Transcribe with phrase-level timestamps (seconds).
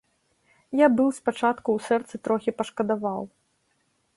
[0.79, 3.21] Я быў спачатку ў сэрцы трохі пашкадаваў.